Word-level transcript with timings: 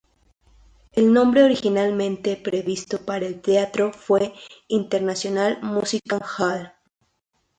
El 0.93 1.13
nombre 1.13 1.43
originalmente 1.43 2.35
previsto 2.35 3.05
para 3.05 3.27
el 3.27 3.39
teatro 3.39 3.93
fue 3.93 4.33
International 4.67 5.59
Music 5.61 6.01
Hall. 6.39 6.71